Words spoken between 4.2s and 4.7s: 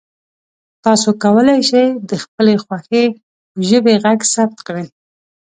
ثبت